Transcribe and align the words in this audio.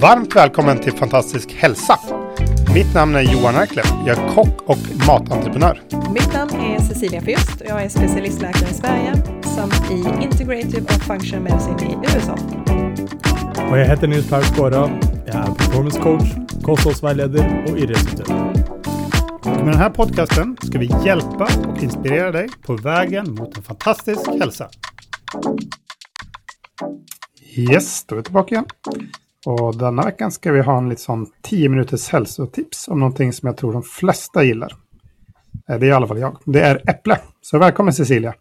Varmt 0.00 0.36
välkommen 0.36 0.78
till 0.78 0.92
Fantastisk 0.92 1.52
hälsa. 1.52 1.98
Mitt 2.74 2.94
namn 2.94 3.14
är 3.14 3.20
Johan 3.20 3.54
Erklev. 3.54 3.84
Jag 4.06 4.18
är 4.18 4.34
kock 4.34 4.62
och 4.66 4.78
matentreprenör. 5.06 5.82
Mitt 6.14 6.32
namn 6.32 6.50
är 6.50 6.80
Cecilia 6.80 7.20
Fürst 7.20 7.60
och 7.60 7.66
jag 7.66 7.82
är 7.82 7.88
specialistläkare 7.88 8.70
i 8.70 8.74
Sverige 8.74 9.14
samt 9.42 9.90
i 9.90 10.24
Integrative 10.24 10.82
och 10.82 11.02
Functional 11.02 11.42
Medicine 11.42 11.80
i 11.80 12.16
USA. 12.16 12.38
Och 13.70 13.78
jag 13.78 13.86
heter 13.86 14.06
Nils 14.06 14.26
Skåra. 14.26 14.90
Jag 15.26 15.34
är 15.34 15.54
performance 15.54 16.00
coach, 16.00 16.28
kosthållsvägledare 16.62 17.64
och 17.70 17.78
idrottsutövare. 17.78 18.55
Med 19.46 19.66
den 19.66 19.74
här 19.74 19.90
podcasten 19.90 20.56
ska 20.62 20.78
vi 20.78 20.86
hjälpa 21.06 21.48
och 21.68 21.82
inspirera 21.82 22.32
dig 22.32 22.48
på 22.62 22.76
vägen 22.76 23.34
mot 23.34 23.56
en 23.56 23.62
fantastisk 23.62 24.20
hälsa. 24.40 24.68
Yes, 27.56 28.04
då 28.06 28.14
är 28.14 28.16
vi 28.16 28.22
tillbaka 28.22 28.54
igen. 28.54 28.64
Och 29.46 29.78
denna 29.78 30.02
veckan 30.02 30.32
ska 30.32 30.52
vi 30.52 30.60
ha 30.60 30.78
en 30.78 30.88
lite 30.88 31.02
sån 31.02 31.26
10 31.42 31.68
minuters 31.68 32.08
hälsotips 32.08 32.88
om 32.88 33.00
någonting 33.00 33.32
som 33.32 33.46
jag 33.46 33.56
tror 33.56 33.72
de 33.72 33.82
flesta 33.82 34.44
gillar. 34.44 34.72
Eh, 35.70 35.78
Det 35.78 35.86
är 35.86 35.90
i 35.90 35.92
alla 35.92 36.06
fall 36.06 36.18
jag. 36.18 36.38
Det 36.44 36.60
är 36.60 36.90
äpple. 36.90 37.18
Så 37.40 37.58
välkommen 37.58 37.92
Cecilia. 37.94 38.34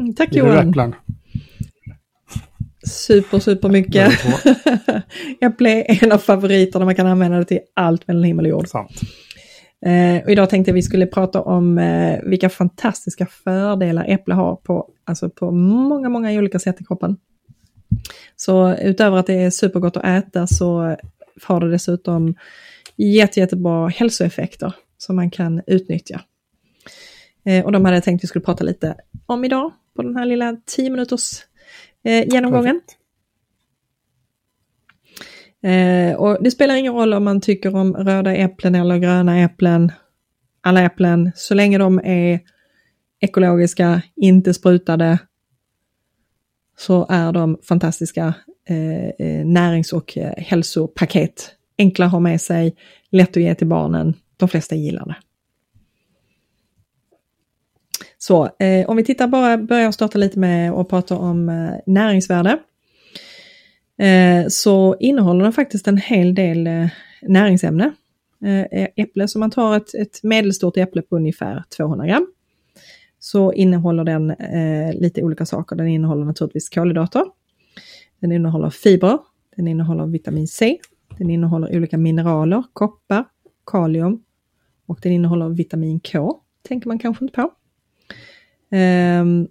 Mm, 0.00 0.14
tack 0.14 0.32
Gillar 0.32 0.46
du 0.48 0.52
Johan. 0.54 0.68
äpplen? 0.68 0.94
Super, 2.86 3.38
super 3.38 3.68
mycket. 3.68 4.12
Äpple 5.40 5.70
är 5.70 6.04
en 6.04 6.12
av 6.12 6.18
favoriterna, 6.18 6.84
man 6.84 6.94
kan 6.94 7.06
använda 7.06 7.38
det 7.38 7.44
till 7.44 7.60
allt 7.76 8.08
mellan 8.08 8.24
himmel 8.24 8.44
och 8.44 8.50
jord. 8.50 8.68
Sant. 8.68 8.90
Eh, 9.86 10.24
och 10.24 10.30
idag 10.30 10.50
tänkte 10.50 10.70
jag 10.70 10.74
vi 10.74 10.82
skulle 10.82 11.06
prata 11.06 11.42
om 11.42 11.78
eh, 11.78 12.20
vilka 12.22 12.48
fantastiska 12.48 13.26
fördelar 13.26 14.04
äpple 14.08 14.34
har 14.34 14.56
på, 14.56 14.90
alltså 15.04 15.30
på 15.30 15.50
många, 15.50 16.08
många 16.08 16.32
olika 16.32 16.58
sätt 16.58 16.80
i 16.80 16.84
kroppen. 16.84 17.16
Så 18.36 18.74
utöver 18.74 19.16
att 19.16 19.26
det 19.26 19.34
är 19.34 19.50
supergott 19.50 19.96
att 19.96 20.04
äta 20.04 20.46
så 20.46 20.96
har 21.42 21.60
det 21.60 21.70
dessutom 21.70 22.34
jätte, 22.96 23.40
jättebra 23.40 23.88
hälsoeffekter 23.88 24.74
som 24.98 25.16
man 25.16 25.30
kan 25.30 25.62
utnyttja. 25.66 26.20
Eh, 27.44 27.64
och 27.64 27.72
de 27.72 27.84
hade 27.84 27.96
jag 27.96 28.04
tänkt 28.04 28.24
vi 28.24 28.28
skulle 28.28 28.44
prata 28.44 28.64
lite 28.64 28.94
om 29.26 29.44
idag 29.44 29.72
på 29.96 30.02
den 30.02 30.16
här 30.16 30.26
lilla 30.26 30.56
10 30.66 30.90
minuters 30.90 31.40
eh, 32.04 32.28
genomgången. 32.28 32.80
Perfekt. 32.80 32.97
Eh, 35.62 36.16
och 36.16 36.42
det 36.42 36.50
spelar 36.50 36.74
ingen 36.74 36.94
roll 36.94 37.14
om 37.14 37.24
man 37.24 37.40
tycker 37.40 37.76
om 37.76 37.94
röda 37.94 38.34
äpplen 38.34 38.74
eller 38.74 38.98
gröna 38.98 39.40
äpplen. 39.40 39.92
Alla 40.60 40.82
äpplen, 40.82 41.32
så 41.34 41.54
länge 41.54 41.78
de 41.78 42.00
är 42.04 42.40
ekologiska, 43.20 44.02
inte 44.16 44.54
sprutade, 44.54 45.18
så 46.78 47.06
är 47.08 47.32
de 47.32 47.58
fantastiska 47.62 48.34
eh, 48.68 49.08
eh 49.08 49.46
närings 49.46 49.92
och 49.92 50.18
eh, 50.18 50.32
hälsopaket. 50.36 51.54
Enkla 51.78 52.06
att 52.06 52.12
ha 52.12 52.20
med 52.20 52.40
sig, 52.40 52.76
lätt 53.10 53.36
att 53.36 53.42
ge 53.42 53.54
till 53.54 53.66
barnen. 53.66 54.14
De 54.36 54.48
flesta 54.48 54.74
gillar 54.74 55.06
det. 55.06 55.16
Så 58.18 58.48
eh, 58.58 58.88
om 58.88 58.96
vi 58.96 59.04
tittar 59.04 59.28
bara, 59.28 59.58
börjar 59.58 59.92
starta 59.92 60.18
lite 60.18 60.38
med 60.38 60.72
att 60.72 60.88
prata 60.88 61.16
om 61.16 61.48
eh, 61.48 61.70
näringsvärde. 61.86 62.58
Eh, 63.98 64.46
så 64.48 64.96
innehåller 65.00 65.44
den 65.44 65.52
faktiskt 65.52 65.88
en 65.88 65.96
hel 65.96 66.34
del 66.34 66.66
eh, 66.66 66.86
näringsämne. 67.22 67.92
Eh, 68.44 68.88
äpple, 68.96 69.28
så 69.28 69.38
man 69.38 69.50
tar 69.50 69.76
ett, 69.76 69.94
ett 69.94 70.22
medelstort 70.22 70.76
äpple 70.76 71.02
på 71.02 71.16
ungefär 71.16 71.64
200 71.76 72.06
gram. 72.06 72.26
Så 73.18 73.52
innehåller 73.52 74.04
den 74.04 74.34
lite 75.00 75.22
olika 75.22 75.46
saker. 75.46 75.76
Den 75.76 75.88
innehåller 75.88 76.24
naturligtvis 76.24 76.68
kolhydrater. 76.68 77.24
Den 78.20 78.32
innehåller 78.32 78.70
fibrer. 78.70 79.18
Den 79.56 79.68
innehåller 79.68 80.06
vitamin 80.06 80.48
C. 80.48 80.78
Den 81.18 81.30
innehåller 81.30 81.76
olika 81.76 81.98
mineraler, 81.98 82.64
koppar, 82.72 83.24
kalium 83.66 84.22
och 84.86 84.98
den 85.02 85.12
innehåller 85.12 85.48
vitamin 85.48 86.00
K. 86.00 86.40
Tänker 86.68 86.88
man 86.88 86.98
kanske 86.98 87.24
inte 87.24 87.34
på. 87.34 87.50
Ehm, 88.70 89.48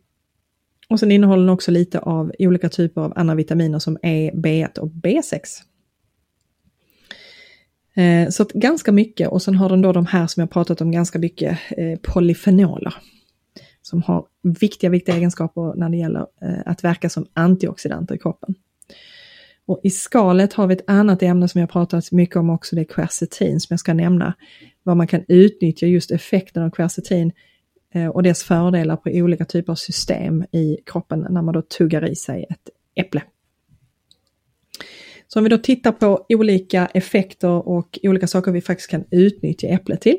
och 0.90 1.00
sen 1.00 1.12
innehåller 1.12 1.44
den 1.44 1.54
också 1.54 1.72
lite 1.72 2.00
av 2.00 2.32
olika 2.40 2.70
typer 2.70 3.02
av 3.02 3.14
andra 3.16 3.36
vitaminer 3.36 3.80
som 3.80 3.98
E, 4.04 4.32
B1 4.34 4.80
och 4.80 4.90
B6. 4.90 5.44
Eh, 7.96 8.30
så 8.30 8.44
att 8.44 8.52
ganska 8.52 8.92
mycket 8.92 9.30
och 9.30 9.42
sen 9.42 9.56
har 9.56 9.70
den 9.70 9.82
då 9.82 9.94
de 9.94 10.06
här 10.06 10.28
som 10.28 10.42
jag 10.42 10.50
pratat 10.50 10.82
om 10.82 10.92
ganska 10.92 11.20
mycket 11.20 11.60
eh, 11.70 12.00
polyfenoler. 12.00 12.94
Som 13.82 14.02
har 14.02 14.26
viktiga, 14.60 14.90
viktiga 14.90 15.16
egenskaper 15.16 15.74
när 15.76 15.90
det 15.90 15.98
gäller 15.98 16.26
eh, 16.42 16.60
att 16.66 16.84
verka 16.84 17.10
som 17.10 17.28
antioxidanter 17.34 18.16
i 18.16 18.18
kroppen. 18.18 18.56
Och 19.66 19.82
i 19.84 19.90
skalet 19.90 20.54
har 20.54 20.68
vi 20.68 20.74
ett 20.74 20.90
annat 20.90 21.24
ämne 21.24 21.48
som 21.48 21.62
jag 21.62 21.70
pratat 21.70 22.12
mycket 22.12 22.36
om 22.36 22.50
också, 22.50 22.76
det 22.76 22.82
är 22.82 22.86
quercetin 22.86 23.60
som 23.60 23.74
jag 23.74 23.80
ska 23.80 23.94
nämna. 23.94 24.34
Vad 24.84 24.98
man 24.98 25.08
kan 25.08 25.24
utnyttja 25.28 25.86
just 25.86 26.12
effekten 26.12 26.64
av 26.64 26.70
quercetin 26.70 27.32
Eh, 27.98 28.08
och 28.08 28.24
dess 28.24 28.44
fördelar 28.44 28.96
på 28.96 29.10
olika 29.10 29.46
typer 29.46 29.72
av 29.72 29.76
system 29.76 30.44
i 30.52 30.78
kroppen 30.86 31.28
när 31.30 31.42
man 31.42 31.54
då 31.54 31.62
tuggar 31.62 32.10
i 32.10 32.16
sig 32.16 32.46
ett 32.50 32.70
äpple. 32.96 33.22
Så 35.28 35.40
om 35.40 35.44
vi 35.44 35.50
då 35.50 35.58
tittar 35.58 35.92
på 35.92 36.26
olika 36.30 36.86
effekter 36.94 37.68
och 37.68 38.00
olika 38.04 38.28
saker 38.28 38.52
vi 38.52 38.62
faktiskt 38.62 38.90
kan 38.90 39.04
utnyttja 39.12 39.68
äpplet 39.68 40.02
till. 40.02 40.18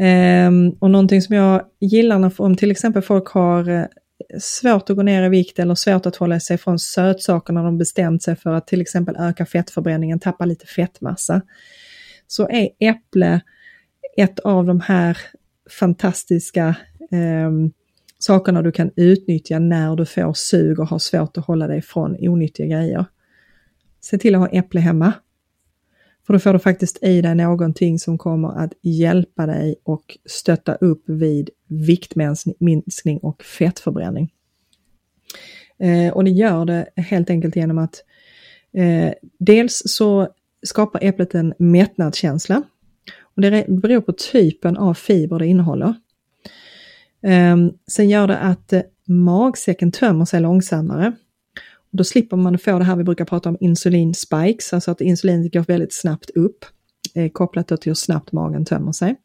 Ehm, 0.00 0.70
och 0.78 0.90
någonting 0.90 1.22
som 1.22 1.36
jag 1.36 1.62
gillar 1.80 2.18
när, 2.18 2.40
om 2.40 2.56
till 2.56 2.70
exempel 2.70 3.02
folk 3.02 3.28
har 3.28 3.68
eh, 3.68 3.84
svårt 4.40 4.90
att 4.90 4.96
gå 4.96 5.02
ner 5.02 5.22
i 5.22 5.28
vikt 5.28 5.58
eller 5.58 5.74
svårt 5.74 6.06
att 6.06 6.16
hålla 6.16 6.40
sig 6.40 6.58
från 6.58 6.78
sötsaker 6.78 7.52
när 7.52 7.64
de 7.64 7.78
bestämt 7.78 8.22
sig 8.22 8.36
för 8.36 8.50
att 8.50 8.66
till 8.66 8.80
exempel 8.80 9.16
öka 9.18 9.46
fettförbränningen, 9.46 10.20
tappa 10.20 10.44
lite 10.44 10.66
fettmassa. 10.66 11.42
Så 12.26 12.48
är 12.48 12.68
äpple 12.80 13.40
ett 14.16 14.40
av 14.40 14.66
de 14.66 14.80
här 14.80 15.18
fantastiska 15.78 16.76
eh, 17.10 17.50
sakerna 18.18 18.62
du 18.62 18.72
kan 18.72 18.90
utnyttja 18.96 19.58
när 19.58 19.96
du 19.96 20.06
får 20.06 20.32
sug 20.32 20.80
och 20.80 20.86
har 20.86 20.98
svårt 20.98 21.36
att 21.36 21.46
hålla 21.46 21.66
dig 21.66 21.82
från 21.82 22.16
onyttiga 22.28 22.66
grejer. 22.66 23.04
Se 24.00 24.18
till 24.18 24.34
att 24.34 24.40
ha 24.40 24.48
äpple 24.48 24.80
hemma. 24.80 25.12
För 26.26 26.32
då 26.32 26.38
får 26.38 26.52
du 26.52 26.58
faktiskt 26.58 27.02
i 27.02 27.22
dig 27.22 27.34
någonting 27.34 27.98
som 27.98 28.18
kommer 28.18 28.48
att 28.64 28.72
hjälpa 28.82 29.46
dig 29.46 29.76
och 29.82 30.18
stötta 30.26 30.74
upp 30.74 31.02
vid 31.06 31.50
viktminskning 31.66 33.18
och 33.18 33.42
fettförbränning. 33.42 34.32
Eh, 35.78 36.12
och 36.12 36.24
det 36.24 36.30
gör 36.30 36.64
det 36.64 36.88
helt 36.96 37.30
enkelt 37.30 37.56
genom 37.56 37.78
att 37.78 38.04
eh, 38.72 39.12
dels 39.38 39.82
så 39.86 40.28
skapar 40.62 41.04
äpplet 41.04 41.34
en 41.34 41.54
mättnadskänsla. 41.58 42.62
Och 43.36 43.42
det 43.42 43.66
beror 43.68 44.00
på 44.00 44.12
typen 44.12 44.76
av 44.76 44.94
fiber 44.94 45.38
det 45.38 45.46
innehåller. 45.46 45.94
Ehm, 47.22 47.72
sen 47.90 48.10
gör 48.10 48.26
det 48.26 48.38
att 48.38 48.72
eh, 48.72 48.82
magsäcken 49.08 49.92
tömmer 49.92 50.24
sig 50.24 50.40
långsammare. 50.40 51.12
Och 51.92 51.96
då 51.98 52.04
slipper 52.04 52.36
man 52.36 52.58
få 52.58 52.78
det 52.78 52.84
här 52.84 52.96
vi 52.96 53.04
brukar 53.04 53.24
prata 53.24 53.48
om 53.48 53.56
insulinspikes, 53.60 54.72
alltså 54.72 54.90
att 54.90 55.00
insulinet 55.00 55.52
går 55.52 55.60
väldigt 55.60 55.94
snabbt 55.94 56.30
upp, 56.30 56.64
eh, 57.14 57.30
kopplat 57.30 57.68
till 57.68 57.78
hur 57.84 57.94
snabbt 57.94 58.32
magen 58.32 58.64
tömmer 58.64 58.92
sig. 58.92 59.16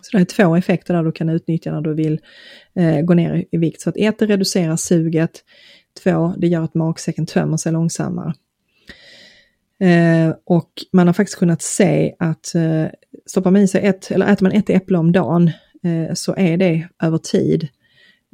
Så 0.00 0.16
det 0.16 0.22
är 0.22 0.24
två 0.24 0.56
effekter 0.56 0.94
där 0.94 1.02
du 1.02 1.12
kan 1.12 1.28
utnyttja 1.28 1.72
när 1.72 1.80
du 1.80 1.94
vill 1.94 2.20
eh, 2.74 3.00
gå 3.00 3.14
ner 3.14 3.34
i, 3.34 3.48
i 3.50 3.58
vikt. 3.58 3.80
Så 3.80 3.90
att 3.90 3.96
ett, 3.96 4.18
det 4.18 4.26
reducerar 4.26 4.76
suget. 4.76 5.44
Två, 6.02 6.34
det 6.38 6.46
gör 6.46 6.62
att 6.62 6.74
magsäcken 6.74 7.26
tömmer 7.26 7.56
sig 7.56 7.72
långsammare. 7.72 8.34
Eh, 9.80 10.34
och 10.44 10.70
man 10.92 11.06
har 11.06 11.14
faktiskt 11.14 11.38
kunnat 11.38 11.62
se 11.62 12.14
att 12.18 12.54
eh, 12.54 12.86
stoppar 13.26 13.50
man 13.50 13.62
i 13.62 13.68
sig 13.68 13.86
ett, 13.86 14.10
eller 14.10 14.32
äter 14.32 14.44
man 14.44 14.52
ett 14.52 14.70
äpple 14.70 14.98
om 14.98 15.12
dagen, 15.12 15.50
eh, 15.82 16.14
så 16.14 16.34
är 16.36 16.56
det 16.56 16.88
över 17.02 17.18
tid 17.18 17.68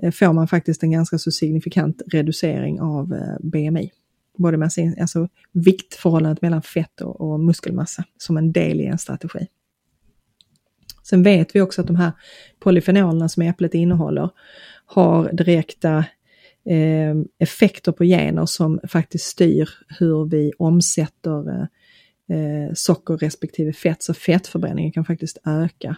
eh, 0.02 0.10
får 0.10 0.32
man 0.32 0.48
faktiskt 0.48 0.82
en 0.82 0.90
ganska 0.90 1.18
så 1.18 1.30
signifikant 1.30 2.02
reducering 2.12 2.80
av 2.80 3.12
eh, 3.12 3.36
BMI. 3.40 3.90
Både 4.38 4.56
med 4.56 4.72
sin, 4.72 4.96
alltså 5.00 5.28
viktförhållandet 5.52 6.42
mellan 6.42 6.62
fett 6.62 7.00
och, 7.00 7.20
och 7.20 7.40
muskelmassa 7.40 8.04
som 8.18 8.36
en 8.36 8.52
del 8.52 8.80
i 8.80 8.86
en 8.86 8.98
strategi. 8.98 9.46
Sen 11.02 11.22
vet 11.22 11.56
vi 11.56 11.60
också 11.60 11.80
att 11.80 11.86
de 11.86 11.96
här 11.96 12.12
polyfenolerna 12.60 13.28
som 13.28 13.42
äpplet 13.42 13.74
innehåller 13.74 14.30
har 14.86 15.32
direkta 15.32 16.04
Ehm, 16.64 17.28
effekter 17.38 17.92
på 17.92 18.04
gener 18.04 18.46
som 18.46 18.80
faktiskt 18.88 19.24
styr 19.24 19.68
hur 19.98 20.24
vi 20.30 20.52
omsätter 20.58 21.68
eh, 22.28 22.74
socker 22.74 23.16
respektive 23.16 23.72
fett. 23.72 24.02
Så 24.02 24.14
fettförbränningen 24.14 24.92
kan 24.92 25.04
faktiskt 25.04 25.38
öka 25.46 25.96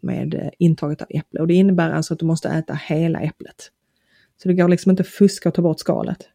med 0.00 0.34
eh, 0.34 0.50
intaget 0.58 1.02
av 1.02 1.08
äpple. 1.10 1.40
Och 1.40 1.46
det 1.46 1.54
innebär 1.54 1.90
alltså 1.90 2.14
att 2.14 2.20
du 2.20 2.26
måste 2.26 2.48
äta 2.48 2.74
hela 2.74 3.20
äpplet. 3.20 3.70
Så 4.42 4.48
det 4.48 4.54
går 4.54 4.68
liksom 4.68 4.90
inte 4.90 5.00
att 5.00 5.08
fuska 5.08 5.48
och 5.48 5.54
ta 5.54 5.62
bort 5.62 5.80
skalet. 5.80 6.28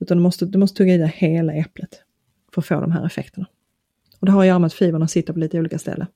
Utan 0.00 0.16
du 0.16 0.22
måste, 0.22 0.46
du 0.46 0.58
måste 0.58 0.76
tugga 0.76 0.94
i 0.94 0.98
dig 0.98 1.14
hela 1.16 1.54
äpplet 1.54 2.02
för 2.54 2.60
att 2.60 2.66
få 2.66 2.80
de 2.80 2.92
här 2.92 3.06
effekterna. 3.06 3.46
Och 4.20 4.26
det 4.26 4.32
har 4.32 4.40
att 4.40 4.46
göra 4.46 4.58
med 4.58 4.66
att 4.66 4.74
fibrerna 4.74 5.08
sitter 5.08 5.32
på 5.32 5.38
lite 5.38 5.58
olika 5.58 5.78
ställen. 5.78 6.06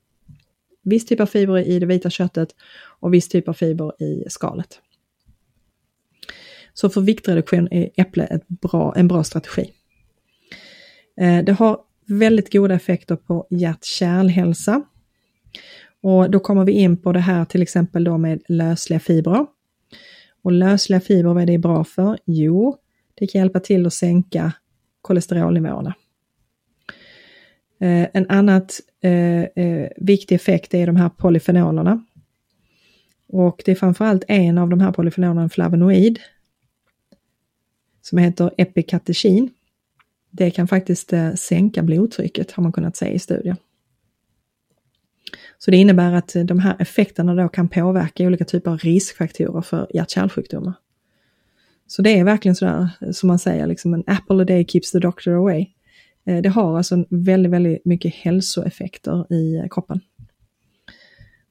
viss 0.83 1.07
typ 1.07 1.21
av 1.21 1.27
fiber 1.27 1.59
i 1.59 1.79
det 1.79 1.87
vita 1.87 2.11
köttet 2.11 2.49
och 3.01 3.15
viss 3.15 3.29
typ 3.29 3.49
av 3.49 3.53
fiber 3.53 4.03
i 4.03 4.25
skalet. 4.29 4.81
Så 6.75 6.91
för 6.91 7.01
viktreduktion 7.01 7.69
är 7.71 7.91
äpple 7.97 8.25
ett 8.25 8.49
bra, 8.49 8.95
en 8.97 9.09
bra 9.09 9.25
strategi. 9.25 9.71
Eh, 11.21 11.45
det 11.45 11.53
har 11.53 11.79
väldigt 12.07 12.53
goda 12.53 12.75
effekter 12.75 13.17
på 13.17 13.47
hjärt-kärlhälsa. 13.51 14.83
Och 16.03 16.31
då 16.31 16.41
kommer 16.41 16.65
vi 16.65 16.73
in 16.73 16.97
på 16.97 17.13
det 17.13 17.21
här 17.21 17.45
till 17.45 17.63
exempel 17.63 18.05
då 18.05 18.19
med 18.19 18.43
lösliga 18.49 19.01
fibrer. 19.01 19.47
Och 20.43 20.53
lösliga 20.53 21.01
fibrer, 21.01 21.35
vad 21.35 21.43
är 21.43 21.47
det 21.47 21.59
bra 21.59 21.85
för? 21.85 22.19
Jo, 22.25 22.77
det 23.15 23.27
kan 23.27 23.39
hjälpa 23.39 23.61
till 23.61 23.87
att 23.87 23.93
sänka 23.93 24.53
kolesterolnivåerna. 25.03 25.95
Eh, 27.81 28.09
en 28.13 28.27
annat 28.29 28.81
eh, 29.03 29.43
eh, 29.43 29.89
viktig 29.97 30.35
effekt 30.35 30.75
är 30.75 30.87
de 30.87 30.97
här 30.97 31.09
polyfenolerna. 31.09 32.05
Och 33.29 33.63
det 33.65 33.71
är 33.71 33.75
framförallt 33.75 34.25
en 34.29 34.59
av 34.59 34.69
de 34.69 34.81
här 34.81 34.93
polyfenolerna, 34.93 35.43
en 35.43 35.51
flavonoid, 35.51 36.19
som 38.03 38.19
heter 38.19 38.51
epikatechin. 38.57 39.51
Det 40.31 40.51
kan 40.51 40.69
faktiskt 40.69 41.13
eh, 41.13 41.35
sänka 41.35 41.83
blodtrycket 41.83 42.53
har 42.53 42.63
man 42.63 42.73
kunnat 42.73 42.97
se 42.97 43.09
i 43.09 43.19
studier. 43.19 43.57
Så 45.59 45.71
det 45.71 45.77
innebär 45.77 46.13
att 46.13 46.37
eh, 46.37 46.45
de 46.45 46.59
här 46.59 46.77
effekterna 46.79 47.35
då 47.35 47.49
kan 47.49 47.69
påverka 47.69 48.27
olika 48.27 48.45
typer 48.45 48.71
av 48.71 48.79
riskfaktorer 48.79 49.63
för 49.63 49.87
hjärt-kärlsjukdomar. 49.95 50.75
Så 51.87 52.03
det 52.03 52.19
är 52.19 52.25
verkligen 52.25 52.55
sådär 52.55 52.89
eh, 53.01 53.11
som 53.11 53.27
man 53.27 53.39
säger, 53.39 53.67
liksom 53.67 53.95
en 53.95 54.05
apple 54.07 54.43
a 54.43 54.45
day 54.45 54.65
keeps 54.65 54.93
the 54.93 54.99
doctor 54.99 55.33
away. 55.33 55.67
Det 56.25 56.49
har 56.49 56.77
alltså 56.77 57.05
väldigt, 57.09 57.53
väldigt 57.53 57.85
mycket 57.85 58.15
hälsoeffekter 58.15 59.33
i 59.33 59.69
kroppen. 59.71 60.01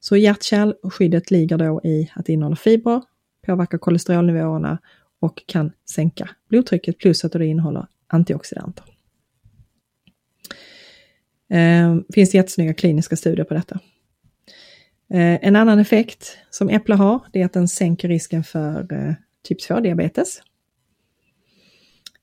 Så 0.00 0.16
hjärt-kärlskyddet 0.16 1.30
ligger 1.30 1.58
då 1.58 1.80
i 1.84 2.10
att 2.14 2.26
det 2.26 2.32
innehåller 2.32 2.56
fibrer, 2.56 3.02
påverkar 3.46 3.78
kolesterolnivåerna 3.78 4.78
och 5.22 5.42
kan 5.46 5.72
sänka 5.90 6.30
blodtrycket 6.48 6.98
plus 6.98 7.24
att 7.24 7.32
det 7.32 7.46
innehåller 7.46 7.86
antioxidanter. 8.06 8.84
Eh, 11.50 11.96
finns 12.14 12.30
det 12.30 12.38
jättesnygga 12.38 12.74
kliniska 12.74 13.16
studier 13.16 13.44
på 13.44 13.54
detta. 13.54 13.80
Eh, 15.10 15.46
en 15.46 15.56
annan 15.56 15.78
effekt 15.78 16.38
som 16.50 16.68
äpple 16.68 16.94
har, 16.94 17.20
det 17.32 17.40
är 17.40 17.44
att 17.44 17.52
den 17.52 17.68
sänker 17.68 18.08
risken 18.08 18.44
för 18.44 18.92
eh, 18.92 19.14
typ 19.42 19.60
2-diabetes. 19.60 20.42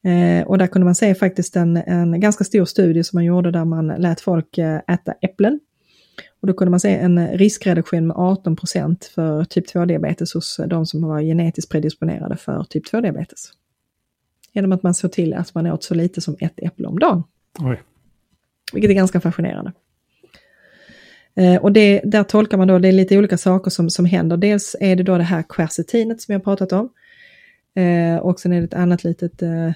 Eh, 0.03 0.47
och 0.47 0.57
där 0.57 0.67
kunde 0.67 0.85
man 0.85 0.95
se 0.95 1.15
faktiskt 1.15 1.55
en, 1.55 1.77
en 1.77 2.19
ganska 2.19 2.43
stor 2.43 2.65
studie 2.65 3.03
som 3.03 3.17
man 3.17 3.25
gjorde 3.25 3.51
där 3.51 3.65
man 3.65 3.87
lät 3.87 4.21
folk 4.21 4.57
eh, 4.57 4.81
äta 4.87 5.13
äpplen. 5.21 5.59
Och 6.41 6.47
då 6.47 6.53
kunde 6.53 6.69
man 6.69 6.80
se 6.80 6.95
en 6.95 7.27
riskreduktion 7.27 8.07
med 8.07 8.15
18% 8.15 9.13
för 9.15 9.44
typ 9.44 9.68
2-diabetes 9.68 10.33
hos 10.33 10.59
de 10.68 10.86
som 10.86 11.01
var 11.01 11.21
genetiskt 11.21 11.71
predisponerade 11.71 12.38
för 12.38 12.63
typ 12.63 12.86
2-diabetes. 12.94 13.51
Genom 14.53 14.71
att 14.71 14.83
man 14.83 14.94
såg 14.94 15.12
till 15.12 15.33
att 15.33 15.56
man 15.56 15.68
åt 15.68 15.83
så 15.83 15.95
lite 15.95 16.21
som 16.21 16.36
ett 16.39 16.53
äpple 16.57 16.88
om 16.88 17.00
dagen. 17.00 17.24
Oj. 17.59 17.81
Vilket 18.74 18.91
är 18.91 18.95
ganska 18.95 19.21
fascinerande. 19.21 19.74
Eh, 21.36 21.56
och 21.56 21.71
det, 21.71 22.01
där 22.03 22.24
tolkar 22.24 22.57
man 22.57 22.68
då, 22.68 22.80
det 22.80 22.88
är 22.88 22.92
lite 22.92 23.18
olika 23.18 23.38
saker 23.38 23.71
som, 23.71 23.89
som 23.89 24.06
händer. 24.06 24.38
Dels 24.38 24.75
är 24.80 24.95
det 24.95 25.03
då 25.03 25.18
det 25.18 25.24
här 25.24 25.44
quercetinet 25.50 26.21
som 26.21 26.33
jag 26.33 26.44
pratat 26.44 26.71
om. 26.71 26.89
Eh, 27.75 28.18
och 28.18 28.39
sen 28.39 28.53
är 28.53 28.59
det 28.59 28.65
ett 28.65 28.74
annat 28.74 29.03
litet 29.03 29.42
eh, 29.42 29.71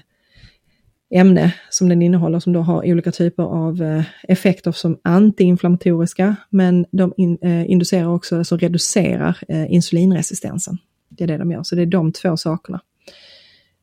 ämne 1.14 1.54
som 1.70 1.88
den 1.88 2.02
innehåller 2.02 2.40
som 2.40 2.52
då 2.52 2.60
har 2.60 2.90
olika 2.90 3.12
typer 3.12 3.42
av 3.42 3.82
eh, 3.82 4.04
effekter 4.22 4.72
som 4.72 4.98
antiinflammatoriska 5.02 6.36
men 6.50 6.86
de 6.90 7.14
in, 7.16 7.38
eh, 7.42 7.70
inducerar 7.70 8.06
också, 8.06 8.38
alltså 8.38 8.56
reducerar 8.56 9.38
eh, 9.48 9.72
insulinresistensen. 9.72 10.78
Det 11.08 11.24
är 11.24 11.28
det 11.28 11.38
de 11.38 11.50
gör, 11.50 11.62
så 11.62 11.74
det 11.74 11.82
är 11.82 11.86
de 11.86 12.12
två 12.12 12.36
sakerna. 12.36 12.80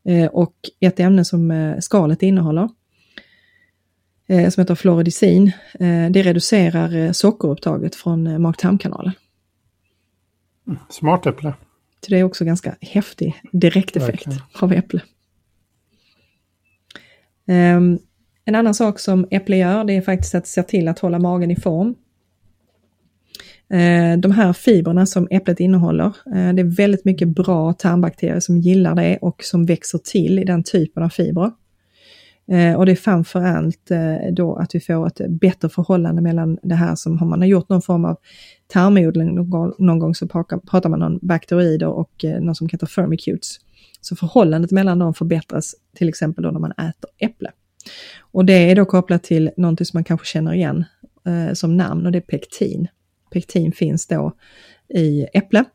Eh, 0.06 0.28
och 0.28 0.56
ett 0.80 1.00
ämne 1.00 1.25
som 1.25 1.51
eh, 1.51 1.80
skalet 1.80 2.24
innehåller 2.24 2.69
eh, 4.27 4.50
som 4.50 4.62
heter 4.62 4.75
fluoridicin, 4.75 5.51
det 6.10 6.24
reducerar 6.24 7.13
sockerupptaget 7.13 7.95
från 7.95 8.42
mag-tarmkanalen. 8.42 9.13
Mm, 10.68 10.80
smart 10.89 11.25
äpple. 11.25 11.54
Så 12.06 12.12
det 12.12 12.19
är 12.19 12.24
också 12.24 12.45
ganska 12.45 12.75
häftig 12.81 13.42
direkteffekt 13.51 14.27
av 14.60 14.74
äpple. 14.74 15.01
Ehm, 17.51 18.00
en 18.45 18.56
annan 18.56 18.74
sak 18.74 19.00
som 19.00 19.27
äpple 19.31 19.57
gör 19.57 19.83
det 19.83 19.94
är 19.94 20.01
faktiskt 20.01 20.36
att 20.36 20.48
se 20.48 20.63
till 20.63 20.88
att 20.88 21.00
hålla 21.00 21.19
magen 21.19 21.51
i 21.51 21.56
form. 21.56 21.95
Ehm, 23.69 24.21
de 24.21 24.31
här 24.31 24.53
fibrerna 24.53 25.06
som 25.06 25.27
äpplet 25.31 25.59
innehåller, 25.59 26.06
eh, 26.06 26.53
det 26.53 26.62
är 26.62 26.75
väldigt 26.75 27.06
mycket 27.06 27.27
bra 27.27 27.74
tarmbakterier 27.74 28.39
som 28.39 28.57
gillar 28.57 28.95
det 28.95 29.18
och 29.21 29.44
som 29.44 29.65
växer 29.65 29.98
till 29.98 30.39
i 30.39 30.44
den 30.44 30.63
typen 30.63 31.03
av 31.03 31.09
fibrer. 31.09 31.51
Eh, 32.51 32.75
och 32.75 32.86
det 32.86 32.92
är 32.92 32.95
framförallt 32.95 33.92
eh, 33.92 34.33
då 34.33 34.56
att 34.56 34.75
vi 34.75 34.80
får 34.80 35.07
ett 35.07 35.30
bättre 35.30 35.69
förhållande 35.69 36.21
mellan 36.21 36.57
det 36.63 36.75
här 36.75 36.95
som 36.95 37.18
har 37.18 37.27
man 37.27 37.39
har 37.42 37.48
gjort 37.48 37.69
någon 37.69 37.81
form 37.81 38.06
av 38.06 38.18
tarmodling 38.68 39.36
någon, 39.77 40.00
gång 40.00 40.15
så 40.15 40.27
pratar 40.27 40.89
man 40.89 41.01
om 41.01 41.19
bakteroider 41.21 41.88
och 41.88 42.25
eh, 42.25 42.42
något 42.42 42.57
som 42.57 42.69
heter 42.71 42.88
firmicutes. 42.88 43.57
Så 44.01 44.15
förhållandet 44.15 44.71
mellan 44.71 45.00
dem 45.00 45.13
förbättras 45.13 45.75
till 45.95 46.09
exempel 46.09 46.44
då 46.44 46.51
när 46.51 46.59
man 46.59 46.71
äter 46.71 47.09
äpple. 47.18 47.51
Och 48.19 48.45
det 48.45 48.71
är 48.71 48.75
då 48.75 48.86
kopplat 48.86 49.24
till 49.24 49.51
någonting 49.57 49.86
som 49.86 49.98
man 49.98 50.03
kanske 50.03 50.27
känner 50.27 50.53
igen 50.53 50.86
eh, 51.27 51.53
som 51.53 51.77
namn 51.77 52.06
och 52.06 52.12
det 52.12 52.18
är 52.18 52.21
pektin. 52.21 52.88
Pektin 53.31 53.71
finns 53.71 54.07
då 54.07 54.33
i 54.94 55.27
äpple. 55.33 55.65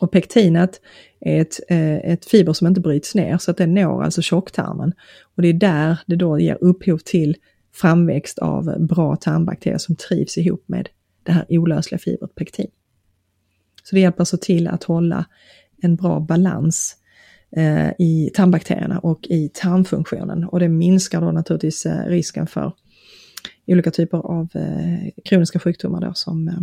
Och 0.00 0.12
pektinet 0.12 0.80
är 1.20 1.40
ett, 1.40 1.60
eh, 1.68 1.96
ett 1.96 2.24
fiber 2.24 2.52
som 2.52 2.66
inte 2.66 2.80
bryts 2.80 3.14
ner 3.14 3.38
så 3.38 3.50
att 3.50 3.56
det 3.56 3.66
når 3.66 4.02
alltså 4.02 4.22
tjocktarmen. 4.22 4.92
Och 5.36 5.42
det 5.42 5.48
är 5.48 5.52
där 5.52 5.98
det 6.06 6.16
då 6.16 6.38
ger 6.38 6.58
upphov 6.60 6.98
till 6.98 7.36
framväxt 7.74 8.38
av 8.38 8.86
bra 8.86 9.16
tarmbakterier 9.16 9.78
som 9.78 9.96
trivs 9.96 10.38
ihop 10.38 10.64
med 10.66 10.88
det 11.22 11.32
här 11.32 11.46
olösliga 11.48 11.98
fibret 11.98 12.34
pektin. 12.34 12.70
Så 13.82 13.94
det 13.94 14.00
hjälper 14.00 14.20
alltså 14.20 14.38
till 14.40 14.68
att 14.68 14.84
hålla 14.84 15.24
en 15.82 15.96
bra 15.96 16.20
balans 16.20 16.96
eh, 17.56 17.88
i 17.98 18.30
tarmbakterierna 18.34 18.98
och 18.98 19.26
i 19.26 19.50
tarmfunktionen 19.54 20.44
och 20.44 20.60
det 20.60 20.68
minskar 20.68 21.20
då 21.20 21.32
naturligtvis 21.32 21.86
eh, 21.86 22.06
risken 22.06 22.46
för 22.46 22.72
olika 23.66 23.90
typer 23.90 24.18
av 24.18 24.48
eh, 24.54 25.10
kroniska 25.24 25.58
sjukdomar 25.58 26.00
då 26.00 26.14
som 26.14 26.48
eh, 26.48 26.58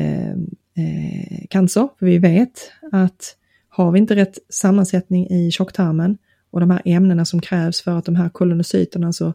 eh, 0.00 0.36
eh, 0.80 1.06
eh, 1.06 1.38
eh, 1.38 1.46
cancer. 1.50 1.88
För 1.98 2.06
vi 2.06 2.18
vet 2.18 2.72
att 2.92 3.36
har 3.68 3.92
vi 3.92 3.98
inte 3.98 4.16
rätt 4.16 4.38
sammansättning 4.48 5.26
i 5.30 5.50
tjocktarmen 5.50 6.18
och 6.50 6.60
de 6.60 6.70
här 6.70 6.82
ämnena 6.84 7.24
som 7.24 7.40
krävs 7.40 7.82
för 7.82 7.98
att 7.98 8.04
de 8.04 8.16
här 8.16 8.28
kolonocyterna, 8.28 9.06
alltså 9.06 9.34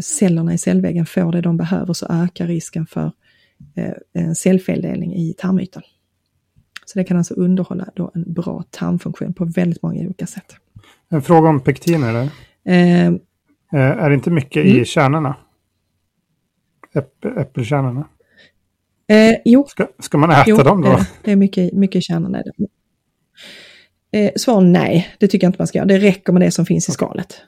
cellerna 0.00 0.54
i 0.54 0.58
cellväggen 0.58 1.06
får 1.06 1.32
det 1.32 1.40
de 1.40 1.56
behöver 1.56 1.92
så 1.92 2.06
ökar 2.10 2.46
risken 2.46 2.86
för 2.86 3.12
en 4.12 4.34
cellfeldelning 4.34 5.14
i 5.14 5.34
tarmytan. 5.38 5.82
Så 6.86 6.98
det 6.98 7.04
kan 7.04 7.16
alltså 7.16 7.34
underhålla 7.34 7.88
då 7.94 8.10
en 8.14 8.32
bra 8.32 8.64
tarmfunktion 8.70 9.34
på 9.34 9.44
väldigt 9.44 9.82
många 9.82 10.00
olika 10.00 10.26
sätt. 10.26 10.56
En 11.08 11.22
fråga 11.22 11.48
om 11.48 11.60
pektiner 11.60 12.12
där. 12.12 12.30
Eh, 12.64 13.06
eh, 13.06 13.14
är 13.72 14.08
det 14.08 14.14
inte 14.14 14.30
mycket 14.30 14.64
mm. 14.64 14.82
i 14.82 14.84
kärnorna? 14.84 15.36
Äpp, 16.94 17.24
äppelkärnorna? 17.24 18.08
Eh, 19.08 19.36
jo. 19.44 19.66
Ska, 19.68 19.88
ska 19.98 20.18
man 20.18 20.30
äta 20.30 20.44
jo, 20.46 20.56
dem 20.56 20.82
då? 20.82 20.92
Eh, 20.92 21.04
det 21.24 21.32
är 21.32 21.36
mycket, 21.36 21.72
mycket 21.72 21.98
i 21.98 22.02
kärnorna. 22.02 22.42
Eh, 24.10 24.32
svar 24.36 24.60
nej, 24.60 25.14
det 25.18 25.28
tycker 25.28 25.46
jag 25.46 25.48
inte 25.48 25.60
man 25.60 25.66
ska 25.66 25.78
göra. 25.78 25.88
Det 25.88 25.98
räcker 25.98 26.32
med 26.32 26.42
det 26.42 26.50
som 26.50 26.66
finns 26.66 26.88
i 26.88 26.92
skalet. 26.92 27.42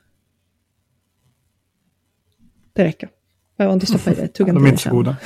Det 2.73 2.85
räcker. 2.85 3.09
Behöver 3.57 3.75
inte 3.75 3.87
stoppa 3.87 4.12
i 4.12 4.15
det. 4.15 4.29
Tugga 4.29 4.53
De 4.53 4.65
är 4.65 4.69
inte 4.69 4.83
så 4.83 4.91
goda. 4.91 5.17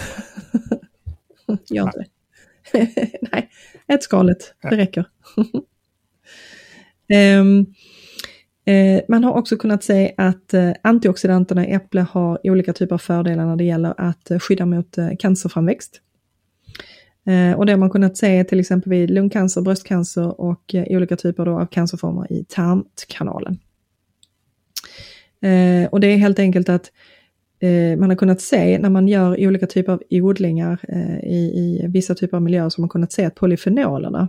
Gör 1.71 1.85
inte 1.85 1.99
det. 1.99 2.07
Nej, 3.33 3.51
ett 3.89 4.03
skalet, 4.03 4.55
det 4.63 4.77
räcker. 4.77 5.05
um, 7.41 7.75
eh, 8.75 9.03
man 9.09 9.25
har 9.25 9.33
också 9.33 9.57
kunnat 9.57 9.85
se 9.85 10.15
att 10.17 10.55
eh, 10.55 10.73
antioxidanterna 10.83 11.67
i 11.67 11.73
äpple 11.73 12.01
har 12.01 12.41
olika 12.45 12.73
typer 12.73 12.95
av 12.95 12.99
fördelar 12.99 13.47
när 13.47 13.57
det 13.57 13.65
gäller 13.65 13.95
att 13.97 14.31
eh, 14.31 14.39
skydda 14.39 14.67
mot 14.67 14.97
cancerframväxt. 15.19 16.01
Eh, 17.27 17.59
och 17.59 17.67
det 17.67 17.73
har 17.73 17.79
man 17.79 17.91
kunnat 17.91 18.17
se 18.17 18.45
till 18.45 18.61
exempel 18.61 18.91
vid 18.91 19.11
lungcancer, 19.11 19.61
bröstcancer 19.61 20.41
och 20.41 20.75
eh, 20.75 20.85
olika 20.97 21.17
typer 21.17 21.47
av 21.47 21.67
cancerformer 21.67 22.33
i 22.33 22.45
tarmkanalen. 22.45 23.59
och 25.91 26.01
det 26.01 26.07
är 26.07 26.17
helt 26.17 26.39
enkelt 26.39 26.69
att 26.69 26.91
Eh, 27.63 27.97
man 27.97 28.11
har 28.11 28.17
kunnat 28.17 28.41
se 28.41 28.79
när 28.79 28.91
man 28.91 29.09
gör 29.09 29.47
olika 29.47 29.67
typer 29.67 29.93
av 29.93 30.03
odlingar 30.11 30.79
eh, 30.89 31.19
i, 31.19 31.53
i 31.57 31.87
vissa 31.89 32.15
typer 32.15 32.37
av 32.37 32.43
miljöer 32.43 32.69
så 32.69 32.79
har 32.79 32.83
man 32.83 32.89
kunnat 32.89 33.13
se 33.13 33.25
att 33.25 33.35
polyfenolerna 33.35 34.29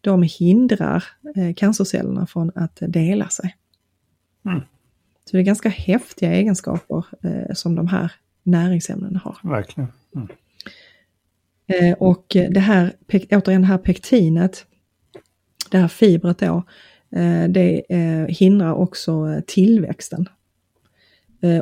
de 0.00 0.22
hindrar 0.22 1.04
eh, 1.36 1.54
cancercellerna 1.54 2.26
från 2.26 2.52
att 2.54 2.78
dela 2.80 3.28
sig. 3.28 3.56
Mm. 4.46 4.60
Så 5.24 5.36
det 5.36 5.38
är 5.38 5.42
ganska 5.42 5.68
häftiga 5.68 6.32
egenskaper 6.32 7.04
som 7.54 7.74
de 7.74 7.88
här 7.88 8.12
näringsämnen 8.42 9.12
det 9.12 9.18
har. 9.18 9.38
Verkligen. 9.42 9.88
Mm. 10.14 10.28
Eh, 11.66 11.92
och 11.92 12.26
det 12.28 12.60
här, 12.60 12.96
återigen 13.30 13.60
det 13.60 13.66
här 13.66 13.78
pektinet, 13.78 14.66
det 15.70 15.78
här 15.78 15.88
fibret 15.88 16.38
då, 16.38 16.62
eh, 17.16 17.48
det 17.48 17.82
eh, 17.88 18.26
hindrar 18.26 18.74
också 18.74 19.42
tillväxten. 19.46 20.28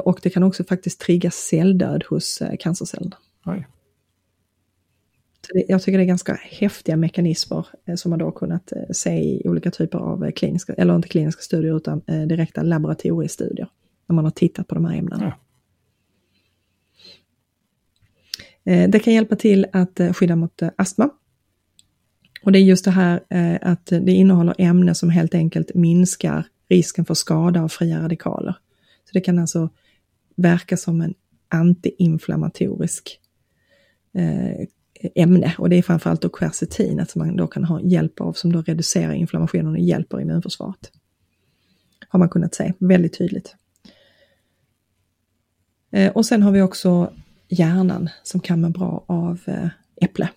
Och 0.05 0.21
det 0.23 0.31
kan 0.31 0.43
också 0.43 0.65
faktiskt 0.65 1.01
trigga 1.01 1.31
celldöd 1.31 2.05
hos 2.09 2.43
cancercellerna. 2.61 3.17
Oj. 3.47 3.67
Jag 5.69 5.83
tycker 5.83 5.99
det 5.99 6.05
är 6.05 6.07
ganska 6.07 6.35
häftiga 6.35 6.97
mekanismer 6.97 7.67
som 7.97 8.11
man 8.11 8.19
då 8.19 8.33
kunnat 8.33 8.73
se 8.91 9.11
i 9.11 9.43
olika 9.45 9.71
typer 9.71 9.99
av 9.99 10.31
kliniska, 10.31 10.73
eller 10.73 10.97
inte 10.97 11.09
kliniska 11.09 11.43
studier 11.43 11.77
utan 11.77 12.03
direkta 12.29 12.63
laboratoriestudier. 12.63 13.69
När 14.07 14.15
man 14.15 14.25
har 14.25 14.33
tittat 14.33 14.69
på 14.69 14.75
de 14.75 14.85
här 14.85 14.99
ämnena. 14.99 15.25
Ja. 15.25 15.27
Eh, 15.27 15.35
Eh, 18.65 18.91
det 18.91 18.99
kan 18.99 19.15
hjälpa 19.15 19.37
till 19.37 19.67
att 19.73 20.01
eh, 20.01 20.13
skydda 20.13 20.37
mot 20.37 20.63
eh, 20.63 20.71
astma. 20.77 21.11
Och 22.43 22.53
det 22.53 22.59
är 22.59 22.63
just 22.63 22.85
det 22.85 22.91
här 22.91 23.21
att 23.63 23.87
det 23.87 24.13
innehåller 24.13 24.55
ämnen 24.59 24.95
som 24.95 25.11
helt 25.11 25.35
enkelt 25.35 25.75
minskar 25.75 26.47
risken 26.69 27.05
för 27.05 27.15
skada 27.15 27.63
av 27.63 27.69
fria 27.69 28.03
radikaler. 28.03 28.57
Så 29.05 29.11
det 29.13 29.21
kan 29.21 29.39
alltså 29.39 29.69
verka 30.37 30.77
som 30.77 31.01
en 31.01 31.15
antiinflammatorisk 31.49 33.21
ämne 35.15 35.55
och 35.59 35.71
det 35.71 35.77
är 35.77 35.83
framförallt 35.83 36.23
då 36.23 36.29
quercetinet 36.29 37.11
som 37.11 37.19
man 37.19 37.37
då 37.37 37.47
kan 37.47 37.65
ha 37.65 37.81
hjälp 37.81 38.21
av 38.21 38.33
som 38.33 38.53
då 38.53 38.63
reducerar 38.63 39.13
inflammationen 39.13 39.73
och 39.73 39.79
hjälper 39.79 40.21
immunförsvaret. 40.21 40.93
Har 42.09 42.19
man 42.19 42.29
kunnat 42.29 42.55
se 42.55 42.73
väldigt 42.79 43.19
tydligt. 43.19 43.57
Och 46.15 46.27
sen 46.27 46.43
har 46.43 46.53
vi 46.53 46.63
också 46.63 47.13
hjärnan 47.49 48.09
som 48.23 48.41
kan 48.41 48.61
må 48.61 48.69
bra 48.69 49.05
av 49.07 49.41
eh, 49.47 49.69
äpple. 50.01 50.29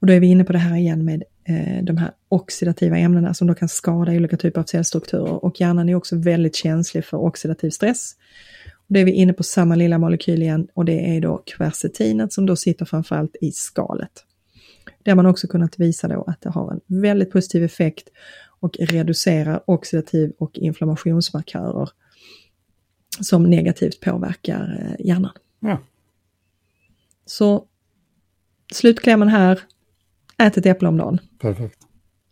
Och 0.00 0.06
då 0.06 0.12
är 0.12 0.20
vi 0.20 0.26
inne 0.26 0.44
på 0.44 0.52
det 0.52 0.58
här 0.58 0.76
igen 0.76 1.04
med 1.04 1.22
eh, 1.44 1.84
de 1.84 1.96
här 1.96 2.10
oxidativa 2.28 2.98
ämnena 2.98 3.34
som 3.34 3.46
då 3.46 3.54
kan 3.54 3.68
skada 3.68 4.12
olika 4.12 4.36
typer 4.36 4.60
av 4.60 4.64
cellstrukturer 4.64 5.44
och 5.44 5.60
hjärnan 5.60 5.88
är 5.88 5.94
också 5.94 6.16
väldigt 6.16 6.56
känslig 6.56 7.04
för 7.04 7.16
oxidativ 7.16 7.70
stress. 7.70 8.16
Och 8.72 8.94
då 8.94 9.00
är 9.00 9.04
vi 9.04 9.12
inne 9.12 9.32
på 9.32 9.42
samma 9.42 9.74
lilla 9.74 9.98
molekyl 9.98 10.42
igen 10.42 10.68
och 10.74 10.84
det 10.84 11.16
är 11.16 11.20
då 11.20 11.42
kversetinet 11.46 12.32
som 12.32 12.46
då 12.46 12.56
sitter 12.56 12.84
framförallt 12.84 13.36
i 13.40 13.52
skalet. 13.52 14.24
Det 15.02 15.10
har 15.10 15.16
man 15.16 15.26
också 15.26 15.48
kunnat 15.48 15.80
visa 15.80 16.08
då 16.08 16.24
att 16.26 16.40
det 16.40 16.50
har 16.50 16.72
en 16.72 17.00
väldigt 17.00 17.30
positiv 17.30 17.64
effekt 17.64 18.08
och 18.60 18.76
reducerar 18.80 19.62
oxidativ 19.66 20.32
och 20.38 20.58
inflammationsmarkörer 20.58 21.88
som 23.20 23.42
negativt 23.42 24.00
påverkar 24.00 24.78
eh, 24.80 25.06
hjärnan. 25.06 25.32
Ja. 25.60 25.78
Så 27.30 27.64
slutklämmen 28.72 29.28
här, 29.28 29.60
ät 30.38 30.56
ett 30.56 30.66
äpple 30.66 30.88
om 30.88 30.96
dagen. 30.96 31.18
Perfekt. 31.38 31.78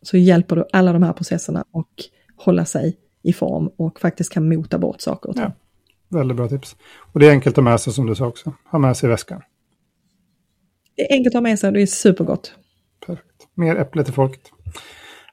Så 0.02 0.16
hjälper 0.16 0.56
du 0.56 0.64
alla 0.72 0.92
de 0.92 1.02
här 1.02 1.12
processerna 1.12 1.64
och 1.70 1.88
hålla 2.36 2.64
sig 2.64 2.98
i 3.22 3.32
form 3.32 3.70
och 3.76 4.00
faktiskt 4.00 4.32
kan 4.32 4.48
mota 4.48 4.78
bort 4.78 5.00
saker. 5.00 5.32
Ja, 5.36 5.52
väldigt 6.08 6.36
bra 6.36 6.48
tips. 6.48 6.76
Och 7.12 7.20
det 7.20 7.26
är 7.26 7.30
enkelt 7.30 7.58
att 7.58 7.64
ha 7.64 7.70
med 7.70 7.80
sig 7.80 7.92
som 7.92 8.06
du 8.06 8.14
sa 8.14 8.26
också. 8.26 8.52
Ha 8.70 8.78
med 8.78 8.96
sig 8.96 9.06
i 9.06 9.10
väskan. 9.10 9.42
Det 10.96 11.02
är 11.02 11.14
enkelt 11.14 11.34
att 11.34 11.38
ha 11.38 11.42
med 11.42 11.58
sig 11.58 11.68
och 11.68 11.74
det 11.74 11.82
är 11.82 11.86
supergott. 11.86 12.54
Perfekt. 13.06 13.48
Mer 13.54 13.76
äpple 13.76 14.04
till 14.04 14.14
folket. 14.14 14.50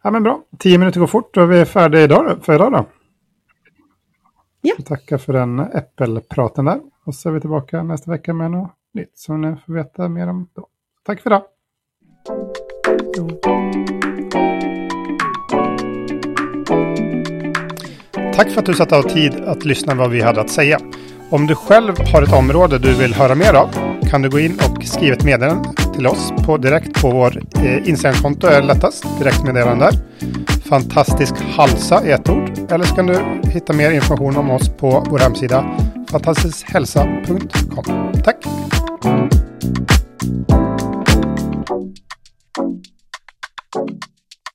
Ja 0.04 0.12
men 0.12 0.24
bra, 0.24 0.44
tio 0.60 0.78
minuter 0.78 1.00
går 1.00 1.08
fort 1.08 1.38
och 1.38 1.52
vi 1.52 1.60
är 1.60 1.66
färdiga 1.66 2.04
idag, 2.04 2.40
för 2.46 2.56
idag 2.56 2.72
då. 2.72 2.86
Ja. 4.62 4.76
Tackar 4.86 5.18
för 5.18 5.34
den 5.34 5.60
äppelpraten 5.60 6.66
där. 6.66 6.82
Och 7.06 7.16
så 7.16 7.30
är 7.30 7.34
vi 7.34 7.42
tillbaka 7.42 7.84
nästa 7.84 8.12
vecka 8.12 8.34
med 8.34 8.52
något 8.52 8.72
nytt 8.96 9.18
som 9.18 9.42
ni 9.42 9.56
får 9.66 9.74
veta 9.74 10.10
mer 10.10 10.28
om 10.28 10.50
då. 10.56 10.68
Tack 11.06 11.22
för 11.22 11.30
idag! 11.30 11.44
Tack 18.36 18.50
för 18.50 18.60
att 18.60 18.66
du 18.66 18.74
satt 18.74 18.92
av 18.92 19.02
tid 19.02 19.36
att 19.36 19.66
lyssna 19.66 19.96
vad 19.96 20.12
vi 20.12 20.22
hade 20.22 20.42
att 20.42 20.50
säga. 20.50 20.80
Om 21.30 21.48
du 21.48 21.56
själv 21.56 21.94
har 22.14 22.22
ett 22.22 22.34
område 22.34 22.80
du 22.80 22.94
vill 22.94 23.14
höra 23.14 23.36
mer 23.36 23.54
av 23.54 23.70
kan 24.10 24.22
du 24.22 24.30
gå 24.30 24.40
in 24.40 24.60
och 24.60 24.84
skriva 24.84 25.16
ett 25.16 25.24
meddelande 25.24 25.70
till 25.96 26.08
oss 26.08 26.34
på 26.46 26.58
direkt 26.58 27.02
på 27.02 27.10
vår 27.10 27.44
eh, 27.56 27.90
Instagramkonto 27.90 28.48
är 28.48 28.62
lättast. 28.62 29.06
Direktmeddelande 29.20 29.86
där. 29.86 29.94
Fantastisk 30.70 31.36
halsa 31.42 32.02
är 32.02 32.14
ett 32.14 32.30
ord. 32.30 32.72
Eller 32.72 32.86
så 32.86 32.96
kan 32.96 33.08
du 33.08 33.20
hitta 33.50 33.74
mer 33.74 33.92
information 33.92 34.38
om 34.38 34.50
oss 34.50 34.70
på 34.70 35.04
vår 35.10 35.20
hemsida 35.20 35.78
fantastiskhälsa.com. 36.12 38.12
Tack! 38.24 38.55